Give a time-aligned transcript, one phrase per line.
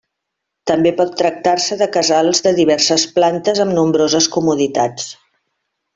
[0.69, 5.07] També pot tractar-se de casals de diverses plantes amb nombroses comoditats.